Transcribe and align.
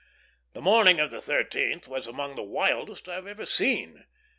The 0.53 0.63
morning 0.63 0.99
of 0.99 1.11
the 1.11 1.17
13th 1.17 1.87
was 1.87 2.07
among 2.07 2.35
the 2.35 2.41
wildest 2.41 3.07
I 3.07 3.21
have 3.21 3.47
seen. 3.47 4.05